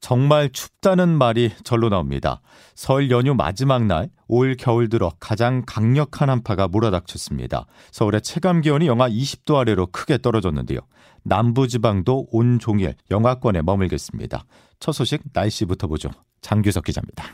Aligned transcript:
정말 0.00 0.50
춥다는 0.50 1.10
말이 1.10 1.52
절로 1.62 1.88
나옵니다. 1.90 2.40
설 2.74 3.10
연휴 3.10 3.34
마지막 3.34 3.84
날, 3.84 4.08
올 4.28 4.56
겨울 4.58 4.88
들어 4.88 5.12
가장 5.20 5.62
강력한 5.66 6.30
한파가 6.30 6.68
몰아닥쳤습니다. 6.68 7.66
서울의 7.92 8.22
체감 8.22 8.62
기온이 8.62 8.86
영하 8.86 9.08
20도 9.08 9.56
아래로 9.56 9.88
크게 9.88 10.18
떨어졌는데요. 10.18 10.80
남부 11.22 11.68
지방도 11.68 12.26
온종일 12.32 12.94
영하권에 13.10 13.62
머물겠습니다. 13.62 14.44
첫 14.80 14.92
소식 14.92 15.22
날씨부터 15.32 15.86
보죠. 15.86 16.08
장규석 16.40 16.84
기자입니다. 16.84 17.24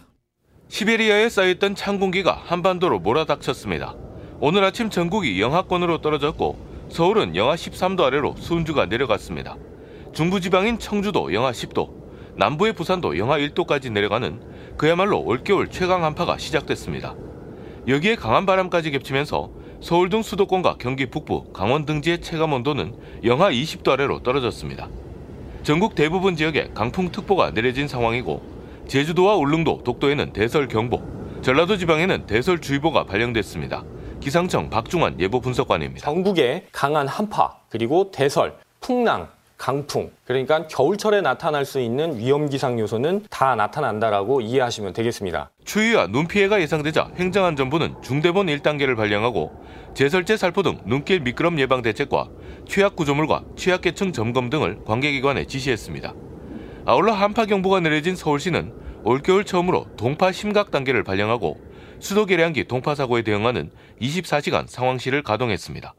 시베리아에 0.68 1.28
쌓여있던 1.28 1.76
찬 1.76 2.00
공기가 2.00 2.34
한반도로 2.34 2.98
몰아닥쳤습니다. 2.98 3.94
오늘 4.40 4.64
아침 4.64 4.90
전국이 4.90 5.40
영하권으로 5.40 6.00
떨어졌고 6.00 6.88
서울은 6.90 7.36
영하 7.36 7.54
13도 7.54 8.00
아래로 8.00 8.34
순주가 8.38 8.86
내려갔습니다. 8.86 9.56
중부지방인 10.12 10.78
청주도 10.78 11.32
영하 11.32 11.52
10도, 11.52 11.95
남부의 12.36 12.74
부산도 12.74 13.16
영하 13.18 13.38
1도까지 13.38 13.90
내려가는 13.90 14.40
그야말로 14.76 15.20
올겨울 15.20 15.68
최강 15.70 16.04
한파가 16.04 16.36
시작됐습니다. 16.36 17.14
여기에 17.88 18.16
강한 18.16 18.44
바람까지 18.44 18.90
겹치면서 18.90 19.50
서울 19.80 20.10
등 20.10 20.22
수도권과 20.22 20.76
경기 20.78 21.06
북부, 21.06 21.52
강원 21.52 21.86
등지의 21.86 22.20
체감 22.20 22.52
온도는 22.52 22.94
영하 23.24 23.50
20도 23.50 23.90
아래로 23.90 24.22
떨어졌습니다. 24.22 24.88
전국 25.62 25.94
대부분 25.94 26.36
지역에 26.36 26.70
강풍특보가 26.74 27.52
내려진 27.52 27.88
상황이고 27.88 28.42
제주도와 28.86 29.36
울릉도, 29.36 29.82
독도에는 29.84 30.32
대설경보, 30.32 31.40
전라도 31.42 31.76
지방에는 31.76 32.26
대설주의보가 32.26 33.04
발령됐습니다. 33.04 33.84
기상청 34.20 34.70
박중환 34.70 35.20
예보 35.20 35.40
분석관입니다. 35.40 36.04
전국에 36.04 36.66
강한 36.72 37.08
한파, 37.08 37.56
그리고 37.68 38.10
대설, 38.10 38.56
풍랑, 38.80 39.28
강풍 39.56 40.10
그러니까 40.24 40.66
겨울철에 40.66 41.20
나타날 41.20 41.64
수 41.64 41.80
있는 41.80 42.18
위험 42.18 42.48
기상 42.48 42.78
요소는 42.78 43.26
다 43.30 43.54
나타난다라고 43.54 44.40
이해하시면 44.40 44.92
되겠습니다. 44.92 45.50
추위와 45.64 46.08
눈 46.08 46.26
피해가 46.28 46.60
예상되자 46.60 47.10
행정안전부는 47.16 48.02
중대본 48.02 48.46
1단계를 48.46 48.96
발령하고 48.96 49.52
제설제 49.94 50.36
살포 50.36 50.62
등 50.62 50.78
눈길 50.84 51.20
미끄럼 51.20 51.58
예방 51.58 51.82
대책과 51.82 52.28
취약 52.68 52.96
구조물과 52.96 53.44
취약계층 53.56 54.12
점검 54.12 54.50
등을 54.50 54.84
관계기관에 54.84 55.46
지시했습니다. 55.46 56.14
아울러 56.84 57.12
한파 57.12 57.46
경보가 57.46 57.80
내려진 57.80 58.14
서울시는 58.14 58.72
올겨울 59.04 59.44
처음으로 59.44 59.86
동파 59.96 60.32
심각 60.32 60.70
단계를 60.70 61.02
발령하고 61.02 61.58
수도 62.00 62.26
계량기 62.26 62.64
동파 62.64 62.94
사고에 62.94 63.22
대응하는 63.22 63.70
24시간 64.00 64.66
상황실을 64.68 65.22
가동했습니다. 65.22 65.94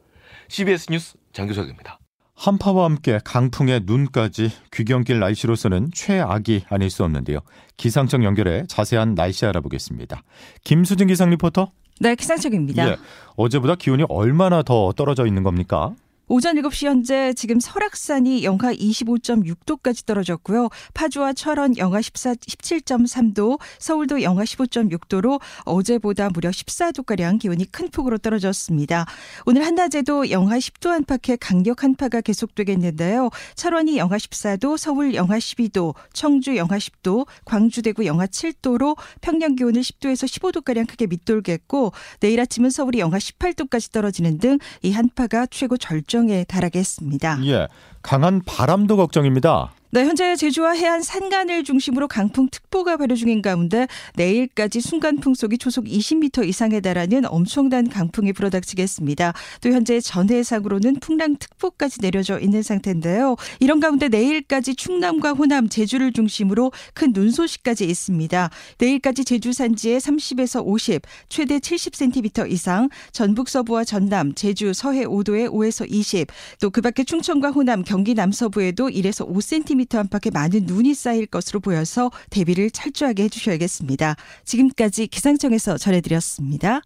CBS 0.50 0.88
뉴스 0.92 1.16
장규석입니다. 1.34 2.00
한파와 2.38 2.86
함께 2.86 3.20
강풍에 3.24 3.82
눈까지 3.84 4.52
귀경길 4.72 5.20
날씨로서는 5.20 5.90
최악이 5.92 6.66
아닐 6.70 6.92
수 6.92 7.04
없는데요. 7.04 7.40
기상청 7.78 8.24
연결해 8.24 8.66
자세한 8.68 9.16
날씨 9.16 9.46
알아보겠습니다. 9.48 10.22
김수진 10.64 11.08
기상 11.08 11.32
리포터. 11.32 11.72
네, 12.00 12.14
기상청입니다. 12.14 12.92
예, 12.92 12.98
어제보다 13.36 13.74
기온이 13.74 14.04
얼마나 14.08 14.62
더 14.62 14.94
떨어져 14.96 15.26
있는 15.26 15.42
겁니까? 15.42 15.96
오전 16.28 16.56
7시 16.56 16.88
현재 16.88 17.34
지금 17.34 17.60
설악산이 17.60 18.44
영하 18.44 18.74
25.6도까지 18.74 20.06
떨어졌고요. 20.06 20.70
파주와 20.94 21.34
철원 21.34 21.78
영하 21.78 22.02
14, 22.02 22.34
17.3도, 22.34 23.60
서울도 23.80 24.22
영하 24.22 24.44
15.6도로 24.44 25.40
어제보다 25.64 26.30
무려 26.30 26.50
14도가량 26.50 27.40
기온이 27.40 27.66
큰 27.72 27.90
폭으로 27.90 28.18
떨어졌습니다. 28.18 29.06
오늘 29.46 29.66
한낮에도 29.66 30.30
영하 30.30 30.58
10도 30.58 30.90
안팎의 30.90 31.38
강력 31.40 31.84
한파가 31.84 32.22
계속되겠는데요. 32.22 33.30
철원이 33.56 33.98
영하 33.98 34.18
14도, 34.18 34.78
서울 34.78 35.14
영하 35.16 35.38
12도, 35.38 35.96
청주 36.14 36.58
영하 36.58 36.78
10도, 36.78 37.26
광주 37.46 37.82
대구 37.82 38.06
영하 38.06 38.26
7도로 38.26 38.98
평년 39.22 39.56
기온을 39.56 39.82
10도에서 39.82 40.28
15도가량 40.28 40.88
크게 40.88 41.08
밑돌겠고 41.08 41.94
내일 42.20 42.40
아침은 42.42 42.70
서울이 42.70 43.00
영하 43.00 43.18
18도까지 43.18 43.92
떨어지는 43.92 44.38
등 44.40 44.58
이 44.82 44.92
한파가 44.92 45.48
최고 45.48 45.78
절정 45.78 46.17
걱정에 46.18 46.44
달하겠습니다. 46.46 47.46
예, 47.46 47.68
강한 48.02 48.42
바람도 48.44 48.98
걱정입니다. 48.98 49.72
네, 49.90 50.04
현재 50.04 50.36
제주와 50.36 50.74
해안 50.74 51.02
산간을 51.02 51.64
중심으로 51.64 52.10
강풍특보가 52.10 52.98
발효 52.98 53.16
중인 53.16 53.42
가운데 53.42 53.88
내일까지 54.16 54.82
순간 54.82 55.16
풍속이 55.18 55.58
초속 55.58 55.86
20m 55.86 56.46
이상에 56.46 56.82
달하는 56.82 57.24
엄청난 57.26 57.88
강풍이 57.88 58.34
불어닥치겠습니다. 58.34 59.32
또 59.62 59.70
현재 59.70 60.02
전해상으로는 60.02 61.00
풍랑특보까지 61.00 62.02
내려져 62.02 62.38
있는 62.38 62.64
상태인데요. 62.64 63.38
이런 63.62 63.80
가운데 63.80 64.10
내일까지 64.10 64.76
충남과 64.76 65.32
호남, 65.32 65.70
제주를 65.70 66.12
중심으로 66.12 66.72
큰 66.94 67.14
눈 67.14 67.32
소식까지 67.32 67.86
있습니다. 67.86 68.50
내일까지 68.80 69.24
제주 69.24 69.54
산지에 69.54 70.00
30에서 70.00 70.64
50, 70.68 71.02
최대 71.30 71.60
70cm 71.60 72.52
이상, 72.52 72.90
전북 73.14 73.48
서부와 73.48 73.86
전남, 73.86 74.36
제주 74.36 74.74
서해 74.74 75.06
5도에 75.06 75.50
5에서 75.50 75.90
20, 75.90 76.28
또 76.60 76.70
그 76.70 76.82
밖에 76.82 77.06
충청과 77.06 77.52
호남, 77.52 77.84
경기 77.84 78.14
남서부에도 78.14 78.90
1에서 78.90 79.28
5cm 79.28 79.77
10cm 79.78 79.98
안팎의 79.98 80.32
많은 80.34 80.66
눈이 80.66 80.94
쌓일 80.94 81.28
것으로 81.28 81.60
보여서 81.60 82.12
대비를 82.30 82.72
철저하게 82.72 83.24
해주셔야겠습니다. 83.24 84.16
지금까지 84.46 85.08
기상청에서 85.08 85.78
전해드렸습니다. 85.78 86.82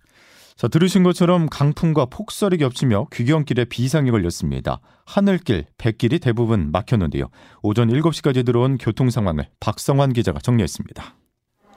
자, 0.58 0.68
들으신 0.68 1.04
것처럼 1.04 1.48
강풍과 1.50 2.06
폭설이 2.06 2.58
겹치며 2.58 3.08
귀경길에 3.12 3.66
비상이 3.66 4.12
걸렸습니다. 4.12 4.80
하늘길, 5.06 5.66
백길이 5.78 6.20
대부분 6.20 6.72
막혔는데요. 6.72 7.30
오전 7.64 7.90
7시까지 7.90 8.46
들어온 8.46 8.78
교통 8.78 9.10
상황을 9.10 9.48
박성환 9.60 10.14
기자가 10.14 10.40
정리했습니다. 10.40 11.16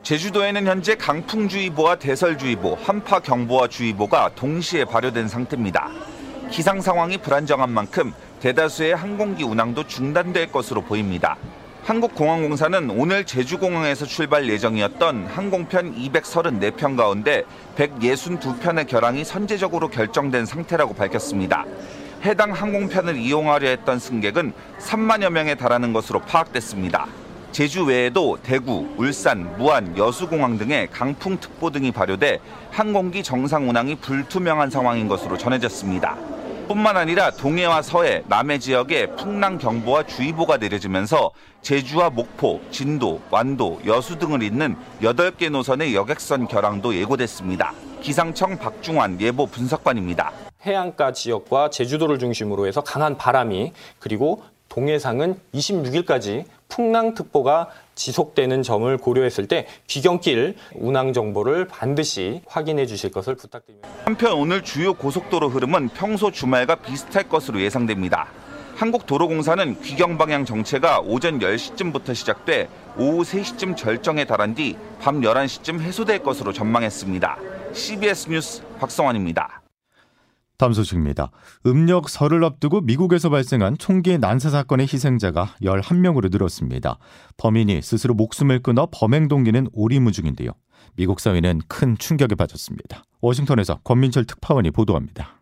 제주도에는 0.02 0.66
현재 0.66 0.96
강풍주의보와 0.96 1.98
대설주의보, 1.98 2.74
한파경보와 2.74 3.68
주의보가 3.68 4.34
동시에 4.34 4.84
발효된 4.84 5.28
상태입니다. 5.28 5.88
기상 6.50 6.82
상황이 6.82 7.16
불안정한 7.16 7.70
만큼 7.70 8.12
대다수의 8.44 8.94
항공기 8.94 9.42
운항도 9.42 9.86
중단될 9.86 10.52
것으로 10.52 10.82
보입니다. 10.82 11.38
한국공항공사는 11.84 12.90
오늘 12.90 13.24
제주공항에서 13.24 14.04
출발 14.04 14.50
예정이었던 14.50 15.28
항공편 15.28 15.96
234편 15.96 16.94
가운데 16.94 17.44
162편의 17.76 18.86
결항이 18.86 19.24
선제적으로 19.24 19.88
결정된 19.88 20.44
상태라고 20.44 20.92
밝혔습니다. 20.92 21.64
해당 22.22 22.52
항공편을 22.52 23.16
이용하려 23.16 23.66
했던 23.66 23.98
승객은 23.98 24.52
3만여 24.78 25.30
명에 25.30 25.54
달하는 25.54 25.94
것으로 25.94 26.20
파악됐습니다. 26.20 27.06
제주 27.50 27.84
외에도 27.86 28.36
대구, 28.42 28.86
울산, 28.98 29.56
무안, 29.56 29.96
여수공항 29.96 30.58
등의 30.58 30.88
강풍특보 30.90 31.70
등이 31.70 31.92
발효돼 31.92 32.40
항공기 32.70 33.22
정상 33.22 33.70
운항이 33.70 33.94
불투명한 33.96 34.68
상황인 34.68 35.08
것으로 35.08 35.38
전해졌습니다. 35.38 36.33
뿐만 36.66 36.96
아니라 36.96 37.30
동해와 37.30 37.82
서해, 37.82 38.22
남해 38.28 38.58
지역에 38.58 39.06
풍랑 39.16 39.58
경보와 39.58 40.04
주의보가 40.04 40.56
내려지면서 40.56 41.30
제주와 41.62 42.10
목포, 42.10 42.60
진도, 42.70 43.20
완도, 43.30 43.80
여수 43.86 44.18
등을 44.18 44.42
잇는 44.42 44.76
8개 45.02 45.50
노선의 45.50 45.94
여객선 45.94 46.48
결항도 46.48 46.94
예고됐습니다. 46.94 47.72
기상청 48.00 48.58
박중환 48.58 49.20
예보 49.20 49.46
분석관입니다. 49.46 50.32
해안가 50.62 51.12
지역과 51.12 51.70
제주도를 51.70 52.18
중심으로 52.18 52.66
해서 52.66 52.80
강한 52.82 53.16
바람이 53.16 53.72
그리고 53.98 54.42
동해상은 54.68 55.38
26일까지 55.54 56.44
풍랑특보가 56.74 57.68
지속되는 57.94 58.62
점을 58.62 58.96
고려했을 58.96 59.46
때 59.46 59.66
귀경길 59.86 60.56
운항 60.74 61.12
정보를 61.12 61.66
반드시 61.66 62.42
확인해 62.46 62.86
주실 62.86 63.10
것을 63.10 63.36
부탁드립니다. 63.36 63.88
한편 64.04 64.32
오늘 64.32 64.62
주요 64.62 64.94
고속도로 64.94 65.48
흐름은 65.48 65.90
평소 65.90 66.30
주말과 66.30 66.76
비슷할 66.76 67.28
것으로 67.28 67.60
예상됩니다. 67.60 68.28
한국도로공사는 68.76 69.80
귀경 69.82 70.18
방향 70.18 70.44
정체가 70.44 71.00
오전 71.00 71.38
10시쯤부터 71.38 72.12
시작돼 72.12 72.68
오후 72.98 73.22
3시쯤 73.22 73.76
절정에 73.76 74.24
달한 74.24 74.54
뒤 74.54 74.76
밤 75.04 75.20
11시쯤 75.20 75.80
해소될 75.80 76.20
것으로 76.20 76.52
전망했습니다. 76.52 77.38
CBS 77.74 78.30
뉴스 78.30 78.62
박성환입니다. 78.80 79.63
다음 80.56 80.72
소식입니다. 80.72 81.30
음력 81.66 82.08
설을 82.08 82.44
앞두고 82.44 82.82
미국에서 82.82 83.28
발생한 83.28 83.76
총기 83.78 84.18
난사 84.18 84.50
사건의 84.50 84.86
희생자가 84.86 85.54
11명으로 85.62 86.30
늘었습니다. 86.30 86.98
범인이 87.36 87.82
스스로 87.82 88.14
목숨을 88.14 88.62
끊어 88.62 88.88
범행 88.90 89.28
동기는 89.28 89.68
오리무중인데요. 89.72 90.50
미국 90.96 91.18
사회는 91.18 91.62
큰 91.66 91.98
충격에 91.98 92.36
빠졌습니다. 92.36 93.04
워싱턴에서 93.20 93.80
권민철 93.82 94.26
특파원이 94.26 94.70
보도합니다. 94.70 95.40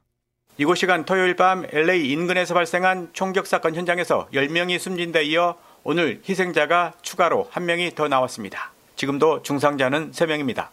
이곳 0.59 0.77
시간 0.77 1.05
토요일 1.05 1.37
밤 1.37 1.67
LA 1.71 2.11
인근에서 2.11 2.55
발생한 2.55 3.11
총격 3.13 3.47
사건 3.47 3.75
현장에서 3.75 4.29
10명이 4.33 4.79
숨진 4.79 5.13
데 5.13 5.25
이어 5.25 5.57
오늘 5.83 6.23
희생자가 6.27 6.93
추가로 7.03 7.49
1명이 7.53 7.95
더 7.95 8.09
나왔습니다. 8.09 8.73
지금도 8.97 9.43
중상자는 9.43 10.13
3명입니다. 10.13 10.69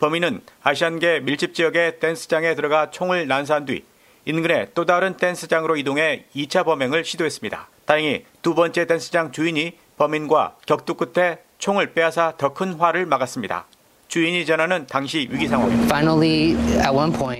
범인은 0.00 0.40
아시안계 0.62 1.20
밀집 1.20 1.54
지역의 1.54 1.98
댄스장에 2.00 2.54
들어가 2.54 2.90
총을 2.90 3.26
난사한 3.26 3.64
뒤 3.66 3.84
인근의 4.24 4.68
또 4.74 4.84
다른 4.84 5.16
댄스장으로 5.16 5.76
이동해 5.76 6.24
2차 6.36 6.64
범행을 6.64 7.04
시도했습니다. 7.04 7.68
다행히 7.86 8.24
두 8.42 8.54
번째 8.54 8.86
댄스장 8.86 9.32
주인이 9.32 9.72
범인과 9.96 10.56
격투 10.66 10.94
끝에 10.94 11.38
총을 11.58 11.94
빼앗아 11.94 12.34
더 12.36 12.52
큰 12.54 12.74
화를 12.74 13.06
막았습니다. 13.06 13.66
주인이 14.08 14.46
전하는 14.46 14.86
당시 14.86 15.28
위기 15.30 15.48
상황입니다. 15.48 15.94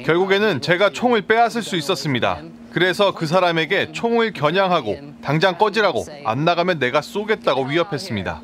결국에는 0.03 0.61
제가 0.61 0.91
총을 0.91 1.23
빼앗을 1.23 1.63
수 1.63 1.77
있었습니다. 1.77 2.43
그래서 2.73 3.15
그 3.15 3.27
사람에게 3.27 3.93
총을 3.93 4.33
겨냥하고 4.33 4.99
당장 5.23 5.57
꺼지라고 5.57 6.05
안 6.25 6.45
나가면 6.45 6.79
내가 6.79 7.01
쏘겠다고 7.01 7.65
위협했습니다. 7.65 8.43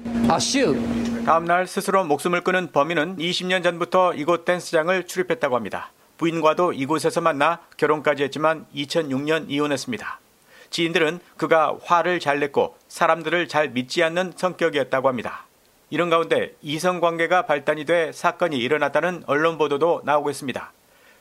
다음날 1.25 1.67
스스로 1.67 2.05
목숨을 2.05 2.43
끊은 2.43 2.71
범인은 2.71 3.17
20년 3.17 3.63
전부터 3.63 4.13
이곳 4.13 4.45
댄스장을 4.45 5.07
출입했다고 5.07 5.57
합니다. 5.57 5.91
부인과도 6.19 6.75
이곳에서 6.75 7.23
만나 7.23 7.61
결혼까지 7.79 8.25
했지만 8.25 8.67
2006년 8.75 9.47
이혼했습니다. 9.49 10.21
지인들은 10.69 11.21
그가 11.39 11.79
화를 11.83 12.21
잘 12.21 12.41
냈고 12.41 12.77
사람들을 12.89 13.49
잘 13.49 13.71
믿지 13.71 14.03
않는 14.03 14.35
성격이었다고 14.37 15.09
합니다. 15.09 15.47
이런 15.89 16.11
가운데 16.11 16.55
이성 16.61 17.01
관계가 17.01 17.47
발단이 17.47 17.87
돼 17.87 18.13
사건이 18.13 18.59
일어났다는 18.59 19.25
언론 19.27 19.57
보도도 19.57 20.03
나오고 20.05 20.29
있습니다. 20.29 20.73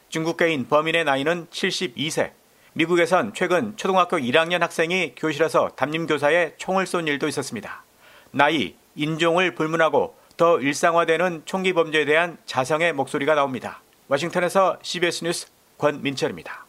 중국계인 0.09 0.67
범인의 0.67 1.05
나이는 1.05 1.47
72세. 1.49 2.31
미국에선 2.73 3.33
최근 3.33 3.77
초등학교 3.77 4.17
1학년 4.17 4.59
학생이 4.59 5.13
교실에서 5.15 5.69
담임 5.77 6.07
교사에 6.07 6.55
총을 6.57 6.87
쏜 6.87 7.07
일도 7.07 7.29
있었습니다. 7.29 7.83
나이, 8.31 8.75
인종을 8.95 9.55
불문하고 9.55 10.15
더 10.37 10.59
일상화되는 10.59 11.43
총기 11.45 11.73
범죄에 11.73 12.05
대한 12.05 12.37
자성의 12.45 12.93
목소리가 12.93 13.35
나옵니다. 13.35 13.81
워싱턴에서 14.07 14.77
CBS 14.81 15.23
뉴스 15.23 15.47
권민철입니다. 15.77 16.62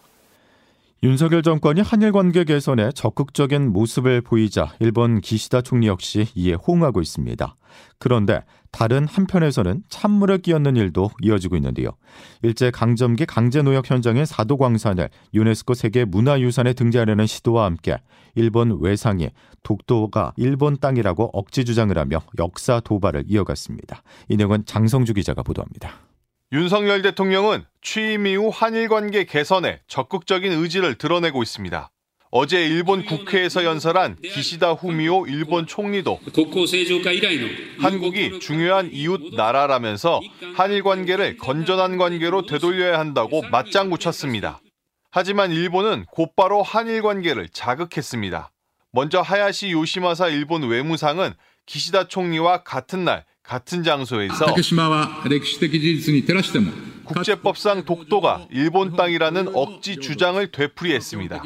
윤석열 1.04 1.42
정권이 1.42 1.82
한일 1.82 2.12
관계 2.12 2.44
개선에 2.44 2.90
적극적인 2.92 3.74
모습을 3.74 4.22
보이자 4.22 4.72
일본 4.80 5.20
기시다 5.20 5.60
총리 5.60 5.86
역시 5.86 6.28
이에 6.34 6.54
호응하고 6.54 7.02
있습니다. 7.02 7.56
그런데 7.98 8.40
다른 8.72 9.06
한편에서는 9.06 9.82
찬물을 9.90 10.38
끼얹는 10.38 10.76
일도 10.76 11.10
이어지고 11.20 11.56
있는데요. 11.56 11.90
일제 12.40 12.70
강점기 12.70 13.26
강제 13.26 13.60
노역 13.60 13.90
현장의 13.90 14.24
사도 14.24 14.56
광산을 14.56 15.10
유네스코 15.34 15.74
세계 15.74 16.06
문화유산에 16.06 16.72
등재하려는 16.72 17.26
시도와 17.26 17.66
함께 17.66 17.98
일본 18.34 18.80
외상이 18.80 19.28
독도가 19.62 20.32
일본 20.38 20.78
땅이라고 20.78 21.32
억지 21.34 21.66
주장을 21.66 21.96
하며 21.98 22.22
역사 22.38 22.80
도발을 22.80 23.24
이어갔습니다. 23.26 24.02
이 24.30 24.38
내용은 24.38 24.64
장성주 24.64 25.12
기자가 25.12 25.42
보도합니다. 25.42 26.13
윤석열 26.52 27.02
대통령은 27.02 27.64
취임 27.82 28.26
이후 28.26 28.50
한일 28.52 28.88
관계 28.88 29.25
개선에 29.25 29.81
적극적인 29.88 30.52
의지를 30.52 30.96
드러내고 30.96 31.43
있습니다. 31.43 31.91
어제 32.31 32.67
일본 32.67 33.05
국회에서 33.05 33.64
연설한 33.64 34.17
기시다 34.17 34.73
후미오 34.73 35.26
일본 35.26 35.67
총리도 35.67 36.19
한국이 37.79 38.41
중요한 38.41 38.91
이웃 38.93 39.35
나라라면서 39.35 40.20
한일 40.56 40.82
관계를 40.82 41.37
건전한 41.38 41.96
관계로 41.96 42.47
되돌려야 42.47 42.99
한다고 42.99 43.43
맞장구 43.50 43.99
쳤습니다. 43.99 44.61
하지만 45.12 45.52
일본은 45.52 46.06
곧바로 46.11 46.62
한일 46.62 47.02
관계를 47.02 47.49
자극했습니다. 47.50 48.50
먼저 48.90 49.20
하야시 49.20 49.70
요시마사 49.70 50.29
일본 50.29 50.69
외무상은 50.69 51.35
기시다 51.67 52.08
총리와 52.08 52.64
같은 52.64 53.05
날 53.05 53.25
같은 53.44 53.82
장소에서 53.82 54.46
국제법상 57.05 57.85
독도가 57.85 58.46
일본 58.50 58.96
땅이라는 58.96 59.55
억지 59.55 59.99
주장을 59.99 60.50
되풀이했습니다. 60.50 61.43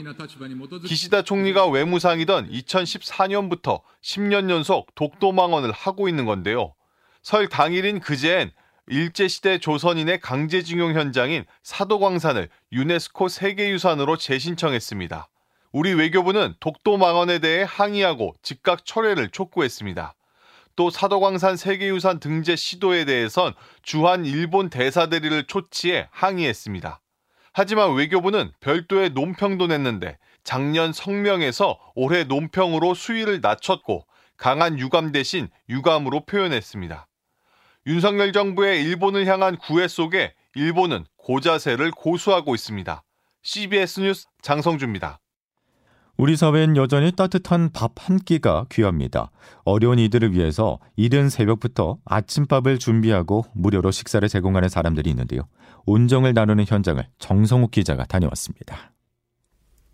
기시다 0.87 1.23
총리가 1.23 1.67
외무상이던 1.67 2.51
2014년부터 2.51 3.83
10년 4.03 4.51
연속 4.51 4.95
독도 4.95 5.33
망언을 5.33 5.73
하고 5.73 6.09
있는 6.09 6.25
건데요. 6.25 6.75
설 7.23 7.49
당일인 7.49 7.99
그제엔 7.99 8.53
일제시대 8.87 9.59
조선인의 9.59 10.21
강제징용 10.21 10.95
현장인 10.95 11.45
사도광산을 11.65 12.49
유네스코 12.73 13.29
세계유산으로 13.29 14.17
재신청했습니다. 14.17 15.29
우리 15.73 15.93
외교부는 15.93 16.55
독도 16.61 16.97
망언에 16.97 17.41
대해 17.41 17.67
항의하고 17.69 18.35
즉각 18.43 18.87
철회를 18.87 19.29
촉구했습니다. 19.31 20.15
또 20.79 20.91
사도광산 20.91 21.57
세계유산 21.57 22.21
등재 22.21 22.55
시도에 22.55 23.05
대해선 23.05 23.53
주한 23.83 24.25
일본 24.25 24.71
대사대리를 24.71 25.49
초치해 25.49 26.07
항의했습니다. 26.13 27.01
하지만 27.53 27.95
외교부는 27.95 28.53
별도의 28.61 29.11
논평도 29.11 29.67
냈는데 29.67 30.19
작년 30.45 30.93
성명에서 30.93 31.81
올해 31.97 32.23
논평으로 32.23 32.95
수위를 32.95 33.41
낮췄고 33.41 34.07
강한 34.37 34.79
유감 34.79 35.11
대신 35.11 35.49
유감으로 35.69 36.27
표현했습니다. 36.27 37.09
윤석열 37.89 38.33
정부의 38.33 38.85
일본을 38.85 39.27
향한 39.27 39.57
구애 39.57 39.89
속에 39.89 40.33
일본은 40.55 41.05
고자세를 41.17 41.91
고수하고 41.91 42.55
있습니다. 42.55 43.03
CBS 43.43 43.99
뉴스 43.99 44.27
장성주입니다. 44.43 45.19
우리 46.19 46.37
사회엔 46.37 46.77
여전히 46.77 47.13
따뜻한 47.13 47.71
밥 47.71 47.93
한 47.97 48.19
끼가 48.19 48.67
귀합니다. 48.73 49.31
어려운 49.65 49.99
이들을 49.99 50.33
위해서 50.33 50.79
이른 50.97 51.29
새벽부터 51.29 51.99
아침밥을 52.05 52.79
준비하고 52.79 53.45
무료로 53.53 53.91
식사를 53.91 54.27
제공하는 54.29 54.69
사람들이 54.69 55.11
있는데요. 55.11 55.43
온정을 55.87 56.35
나누는 56.35 56.65
현장을 56.67 57.07
정성욱 57.19 57.71
기자가 57.71 58.05
다녀왔습니다. 58.07 58.93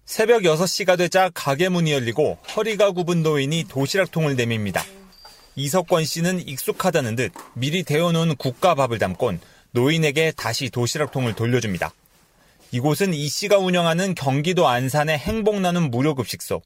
새벽 0.06 0.42
6시가 0.42 0.96
되자 0.96 1.30
가게 1.34 1.68
문이 1.68 1.92
열리고 1.92 2.38
허리가 2.56 2.92
굽은 2.92 3.22
노인이 3.22 3.64
도시락통을 3.68 4.36
내밉니다. 4.36 4.82
이석권 5.56 6.04
씨는 6.04 6.46
익숙하다는 6.48 7.16
듯 7.16 7.32
미리 7.54 7.82
데워놓은 7.82 8.36
국과 8.36 8.74
밥을 8.74 8.98
담곤 8.98 9.40
노인에게 9.72 10.32
다시 10.36 10.70
도시락통을 10.70 11.34
돌려줍니다. 11.34 11.92
이곳은 12.74 13.14
이 13.14 13.28
씨가 13.28 13.58
운영하는 13.58 14.16
경기도 14.16 14.66
안산의 14.66 15.16
행복 15.16 15.60
나눔 15.60 15.92
무료 15.92 16.16
급식소. 16.16 16.60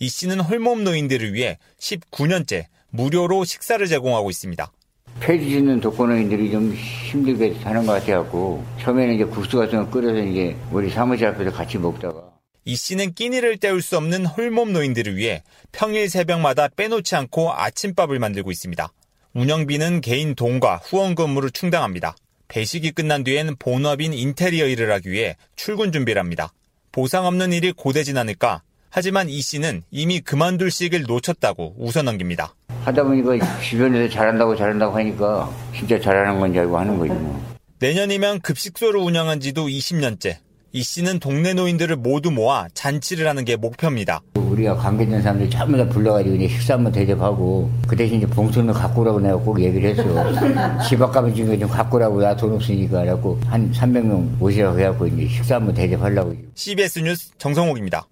이 0.00 0.08
씨는 0.08 0.40
홀몸 0.40 0.82
노인들을 0.82 1.32
위해 1.32 1.58
19년째 1.78 2.64
무료로 2.90 3.44
식사를 3.44 3.86
제공하고 3.86 4.30
있습니다. 4.30 4.72
폐지 5.20 5.48
짓는 5.50 5.80
독거노인들이 5.80 6.50
좀 6.50 6.74
힘들게 6.74 7.54
사는 7.62 7.86
것 7.86 7.92
같아갖고 7.92 8.64
처음에는 8.80 9.14
이제 9.14 9.24
국수 9.26 9.58
같은 9.58 9.78
거 9.78 9.90
끓여서 9.90 10.24
이제 10.24 10.56
우리 10.72 10.90
사무실 10.90 11.28
앞에서 11.28 11.52
같이 11.52 11.78
먹다가 11.78 12.32
이 12.64 12.74
씨는 12.74 13.14
끼니를 13.14 13.58
때울 13.58 13.80
수 13.80 13.96
없는 13.96 14.26
홀몸 14.26 14.72
노인들을 14.72 15.16
위해 15.16 15.44
평일 15.70 16.10
새벽마다 16.10 16.66
빼놓지 16.66 17.14
않고 17.14 17.52
아침밥을 17.52 18.18
만들고 18.18 18.50
있습니다. 18.50 18.92
운영비는 19.34 20.00
개인 20.00 20.34
돈과 20.34 20.78
후원금으로 20.78 21.50
충당합니다. 21.50 22.16
배식이 22.48 22.92
끝난 22.92 23.24
뒤엔 23.24 23.56
본업인 23.58 24.12
인테리어 24.12 24.66
일을 24.66 24.92
하기 24.92 25.10
위해 25.10 25.36
출근 25.56 25.92
준비를 25.92 26.20
합니다. 26.20 26.52
보상 26.92 27.26
없는 27.26 27.52
일이 27.52 27.72
고되진 27.72 28.16
않을까? 28.18 28.62
하지만 28.90 29.28
이 29.28 29.40
씨는 29.40 29.82
이미 29.90 30.20
그만둘 30.20 30.70
시기를 30.70 31.06
놓쳤다고 31.08 31.74
웃어넘깁니다. 31.78 32.54
하다 32.84 33.02
보니까 33.02 33.60
주변에서 33.60 34.12
잘한다고 34.12 34.54
잘한다고 34.54 34.96
하니까 34.96 35.50
진짜 35.76 35.98
잘하는 35.98 36.38
건지 36.38 36.60
알고 36.60 36.78
하는 36.78 36.98
거지 36.98 37.12
뭐. 37.12 37.56
내년이면 37.80 38.40
급식소를 38.40 39.00
운영한 39.00 39.40
지도 39.40 39.66
20년째. 39.66 40.36
이 40.76 40.82
씨는 40.82 41.20
동네 41.20 41.54
노인들을 41.54 41.94
모두 41.94 42.32
모아 42.32 42.66
잔치를 42.74 43.28
하는 43.28 43.44
게 43.44 43.54
목표입니다. 43.54 44.22
우리가 44.34 44.74
관계된 44.74 45.22
사람들 45.22 45.48
전부 45.48 45.76
다 45.76 45.88
불러가지고 45.88 46.34
이제 46.34 46.48
식사 46.48 46.74
한번 46.74 46.90
대접하고 46.90 47.70
그 47.86 47.94
대신 47.94 48.16
이제 48.18 48.26
봉투는 48.26 48.74
갖고 48.74 49.02
오라고 49.02 49.20
내가 49.20 49.36
꼭 49.36 49.60
얘기를 49.62 49.90
했어. 49.90 50.02
집 50.88 51.00
앞 51.00 51.12
가면 51.12 51.32
지금 51.32 51.56
좀 51.60 51.68
갖고 51.68 51.96
오라고 51.96 52.20
나 52.20 52.34
돈 52.36 52.54
없으니까 52.54 53.02
그래갖고 53.02 53.38
한 53.46 53.70
300명 53.70 54.36
모시라고 54.36 54.76
해갖고 54.76 55.06
이제 55.06 55.28
식사 55.28 55.54
한번 55.54 55.76
대접하려고. 55.76 56.34
CBS 56.56 56.98
뉴스 56.98 57.30
정성욱입니다. 57.38 58.08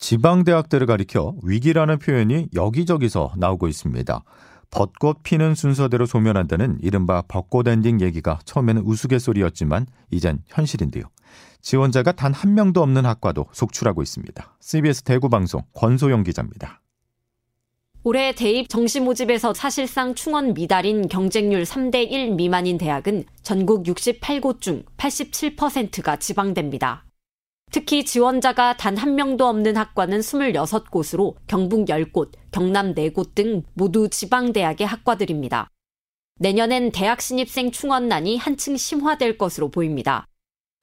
지방대학들을 0.00 0.88
가리켜 0.88 1.34
위기라는 1.44 2.00
표현이 2.00 2.48
여기저기서 2.52 3.34
나오고 3.36 3.68
있습니다. 3.68 4.24
벚꽃 4.72 5.22
피는 5.22 5.54
순서대로 5.54 6.04
소멸한다는 6.06 6.78
이른바 6.82 7.22
벚꽃 7.28 7.68
엔딩 7.68 8.00
얘기가 8.00 8.40
처음에는 8.44 8.82
우스갯소리였지만 8.84 9.86
이젠 10.10 10.40
현실인데요. 10.48 11.04
지원자가 11.62 12.12
단 12.12 12.32
한 12.32 12.54
명도 12.54 12.82
없는 12.82 13.06
학과도 13.06 13.46
속출하고 13.52 14.02
있습니다. 14.02 14.56
CBS 14.60 15.02
대구 15.02 15.28
방송 15.28 15.62
권소영 15.74 16.22
기자입니다. 16.22 16.80
올해 18.04 18.32
대입 18.32 18.68
정시 18.68 19.00
모집에서 19.00 19.52
사실상 19.52 20.14
충원 20.14 20.54
미달인 20.54 21.08
경쟁률 21.08 21.64
3대 21.64 22.08
1 22.08 22.34
미만인 22.36 22.78
대학은 22.78 23.24
전국 23.42 23.82
68곳 23.84 24.60
중 24.60 24.84
87%가 24.96 26.16
지방대입니다. 26.16 27.04
특히 27.72 28.04
지원자가 28.04 28.76
단 28.76 28.96
한 28.96 29.16
명도 29.16 29.46
없는 29.48 29.76
학과는 29.76 30.20
26곳으로 30.20 31.34
경북 31.48 31.86
10곳, 31.86 32.30
경남 32.52 32.94
4곳 32.94 33.34
등 33.34 33.64
모두 33.74 34.08
지방대학의 34.08 34.86
학과들입니다. 34.86 35.68
내년엔 36.38 36.92
대학 36.92 37.20
신입생 37.20 37.72
충원난이 37.72 38.36
한층 38.36 38.76
심화될 38.76 39.36
것으로 39.36 39.68
보입니다. 39.70 40.26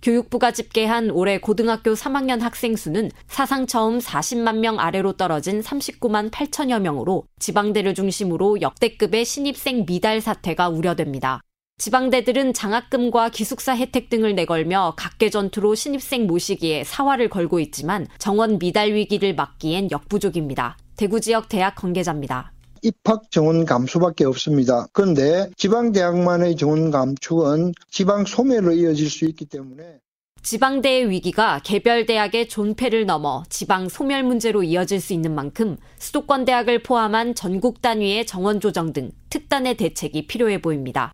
교육부가 0.03 0.51
집계한 0.51 1.11
올해 1.11 1.37
고등학교 1.37 1.93
3학년 1.93 2.41
학생 2.41 2.75
수는 2.75 3.09
사상 3.27 3.65
처음 3.65 3.99
40만 3.99 4.57
명 4.57 4.77
아래로 4.77 5.13
떨어진 5.13 5.61
39만 5.61 6.29
8천여 6.29 6.81
명으로 6.81 7.23
지방대를 7.39 7.95
중심으로 7.95 8.59
역대급의 8.59 9.23
신입생 9.23 9.85
미달 9.85 10.19
사태가 10.19 10.67
우려됩니다. 10.67 11.39
지방대들은 11.77 12.53
장학금과 12.53 13.29
기숙사 13.29 13.75
혜택 13.75 14.09
등을 14.09 14.35
내걸며 14.35 14.95
각계 14.97 15.29
전투로 15.29 15.73
신입생 15.73 16.27
모시기에 16.27 16.83
사활을 16.83 17.29
걸고 17.29 17.61
있지만 17.61 18.05
정원 18.19 18.59
미달 18.59 18.93
위기를 18.93 19.33
막기엔 19.33 19.89
역부족입니다. 19.89 20.77
대구 20.97 21.21
지역 21.21 21.47
대학 21.47 21.75
관계자입니다. 21.75 22.52
입학 22.83 23.31
정원 23.31 23.65
감소밖에 23.65 24.25
없습니다. 24.25 24.87
그런데 24.93 25.49
지방대학만의 25.57 26.55
정원 26.57 26.91
감축은 26.91 27.73
지방 27.89 28.25
소멸로 28.25 28.73
이어질 28.73 29.09
수 29.09 29.25
있기 29.25 29.45
때문에 29.45 29.99
지방대의 30.43 31.09
위기가 31.09 31.61
개별 31.63 32.05
대학의 32.05 32.49
존폐를 32.49 33.05
넘어 33.05 33.43
지방 33.49 33.87
소멸 33.87 34.23
문제로 34.23 34.61
이어질 34.61 34.99
수 34.99 35.13
있는 35.13 35.33
만큼 35.33 35.77
수도권 35.99 36.43
대학을 36.43 36.83
포함한 36.83 37.33
전국 37.33 37.81
단위의 37.81 38.25
정원 38.25 38.59
조정 38.59 38.91
등 38.91 39.11
특단의 39.29 39.77
대책이 39.77 40.27
필요해 40.27 40.61
보입니다. 40.61 41.13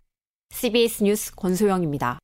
CBS 0.52 1.04
뉴스 1.04 1.32
권소영입니다. 1.36 2.18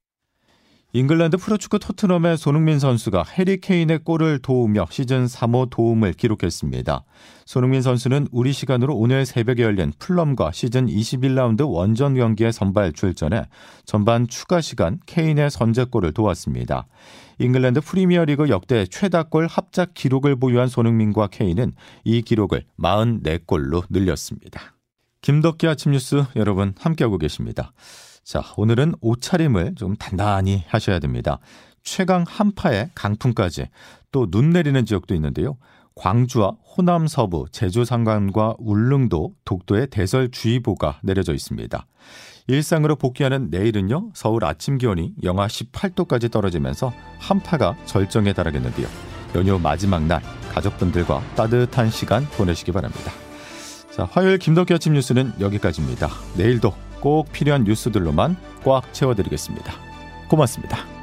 잉글랜드 0.93 1.37
프로축구 1.37 1.81
토트넘의 1.81 2.39
손흥민 2.39 2.79
선수가 2.79 3.25
해리 3.37 3.61
케인의 3.61 3.99
골을 4.05 4.39
도우며 4.39 4.87
시즌 4.89 5.27
3호 5.27 5.69
도움을 5.69 6.13
기록했습니다. 6.13 7.05
손흥민 7.45 7.83
선수는 7.83 8.29
우리 8.31 8.53
시간으로 8.53 8.97
오늘 8.97 9.27
새벽에 9.27 9.63
열린 9.63 9.93
풀럼과 9.99 10.53
시즌 10.53 10.87
21라운드 10.87 11.69
원정 11.69 12.15
경기에 12.15 12.53
선발 12.53 12.93
출전해 12.93 13.43
전반 13.85 14.27
추가 14.29 14.61
시간 14.61 15.01
케인의 15.07 15.51
선제골을 15.51 16.13
도왔습니다. 16.13 16.87
잉글랜드 17.41 17.81
프리미어리그 17.83 18.49
역대 18.49 18.87
최다골 18.87 19.49
합작 19.49 19.93
기록을 19.93 20.37
보유한 20.37 20.69
손흥민과 20.69 21.27
케인은 21.27 21.73
이 22.05 22.23
기록을 22.23 22.65
44골로 22.81 23.85
늘렸습니다. 23.91 24.77
김덕기 25.21 25.67
아침 25.67 25.93
뉴스 25.93 26.25
여러분 26.37 26.75
함께하고 26.79 27.19
계십니다. 27.19 27.73
자, 28.27 28.43
오늘은 28.57 28.97
옷차림을 29.01 29.77
좀 29.77 29.95
단단히 29.95 30.65
하셔야 30.67 30.99
됩니다. 30.99 31.39
최강 31.85 32.25
한파에 32.27 32.91
강풍까지 32.93 33.69
또 34.11 34.27
눈 34.27 34.51
내리는 34.51 34.85
지역도 34.85 35.15
있는데요. 35.15 35.57
광주와 35.95 36.57
호남 36.77 37.07
서부, 37.07 37.47
제주 37.53 37.85
상간과 37.85 38.57
울릉도, 38.59 39.33
독도에 39.45 39.87
대설주의보가 39.87 40.99
내려져 41.05 41.35
있습니다. 41.35 41.87
일상으로 42.49 42.97
복귀하는 42.97 43.49
내일은요, 43.49 44.11
서울 44.15 44.45
아침 44.45 44.77
기온이 44.77 45.15
영하 45.23 45.47
18도까지 45.47 46.31
떨어지면서 46.33 46.93
한파가 47.21 47.77
절정에 47.85 48.33
달하겠는데요. 48.33 48.89
연휴 49.37 49.57
마지막 49.61 50.03
날 50.03 50.21
가족분들과 50.53 51.21
따뜻한 51.37 51.91
시간 51.91 52.25
보내시기 52.31 52.73
바랍니다. 52.73 53.13
자, 53.93 54.05
화요일 54.11 54.39
김덕기 54.39 54.75
아침 54.75 54.95
뉴스는 54.95 55.35
여기까지입니다. 55.39 56.09
내일도 56.37 56.75
꼭 57.01 57.31
필요한 57.33 57.65
뉴스들로만 57.65 58.37
꽉 58.65 58.93
채워드리겠습니다. 58.93 59.73
고맙습니다. 60.29 60.96